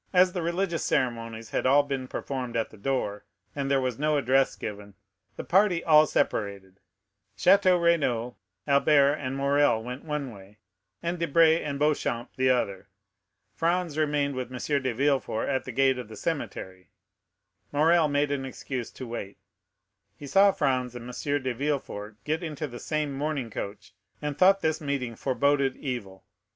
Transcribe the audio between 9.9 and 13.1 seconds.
one way, and Debray and Beauchamp the other.